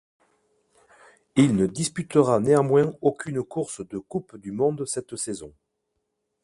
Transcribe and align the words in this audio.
Il 1.35 1.55
ne 1.55 1.67
disputera 1.67 2.39
néanmoins 2.39 2.91
aucune 3.03 3.43
course 3.43 3.87
de 3.87 3.99
Coupe 3.99 4.35
du 4.35 4.51
Monde 4.51 4.83
cette 4.87 5.15
saison. 5.15 5.53